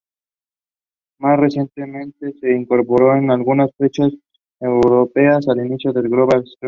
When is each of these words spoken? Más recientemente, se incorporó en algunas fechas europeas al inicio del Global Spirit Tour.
Más 1.19 1.39
recientemente, 1.39 2.33
se 2.39 2.51
incorporó 2.55 3.15
en 3.15 3.29
algunas 3.29 3.69
fechas 3.77 4.11
europeas 4.59 5.47
al 5.47 5.63
inicio 5.63 5.93
del 5.93 6.09
Global 6.09 6.39
Spirit 6.39 6.43
Tour. 6.43 6.59